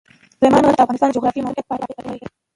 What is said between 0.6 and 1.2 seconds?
غر د افغانستان د